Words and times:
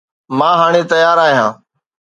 مان 0.37 0.53
هاڻي 0.61 0.81
تيار 0.91 1.17
آهيان 1.25 1.51